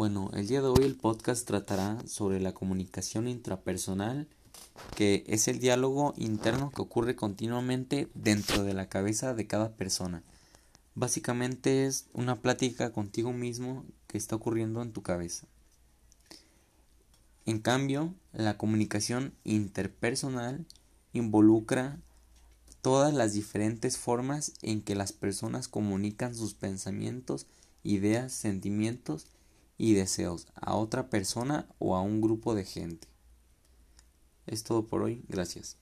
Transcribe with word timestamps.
Bueno, 0.00 0.30
el 0.32 0.48
día 0.48 0.62
de 0.62 0.68
hoy 0.68 0.84
el 0.84 0.96
podcast 0.96 1.46
tratará 1.46 1.98
sobre 2.06 2.40
la 2.40 2.54
comunicación 2.54 3.28
intrapersonal, 3.28 4.28
que 4.96 5.24
es 5.26 5.46
el 5.46 5.58
diálogo 5.58 6.14
interno 6.16 6.70
que 6.74 6.80
ocurre 6.80 7.16
continuamente 7.16 8.08
dentro 8.14 8.64
de 8.64 8.72
la 8.72 8.88
cabeza 8.88 9.34
de 9.34 9.46
cada 9.46 9.76
persona. 9.76 10.22
Básicamente 10.94 11.84
es 11.84 12.06
una 12.14 12.36
plática 12.36 12.92
contigo 12.92 13.34
mismo 13.34 13.84
que 14.06 14.16
está 14.16 14.36
ocurriendo 14.36 14.80
en 14.80 14.94
tu 14.94 15.02
cabeza. 15.02 15.46
En 17.44 17.58
cambio, 17.58 18.14
la 18.32 18.56
comunicación 18.56 19.34
interpersonal 19.44 20.64
involucra 21.12 21.98
todas 22.80 23.12
las 23.12 23.34
diferentes 23.34 23.98
formas 23.98 24.54
en 24.62 24.80
que 24.80 24.94
las 24.94 25.12
personas 25.12 25.68
comunican 25.68 26.34
sus 26.34 26.54
pensamientos, 26.54 27.46
ideas, 27.82 28.32
sentimientos 28.32 29.26
y 29.80 29.94
deseos 29.94 30.46
a 30.54 30.76
otra 30.76 31.08
persona 31.08 31.66
o 31.78 31.96
a 31.96 32.02
un 32.02 32.20
grupo 32.20 32.54
de 32.54 32.66
gente. 32.66 33.08
Es 34.46 34.62
todo 34.62 34.86
por 34.86 35.02
hoy, 35.02 35.24
gracias. 35.26 35.78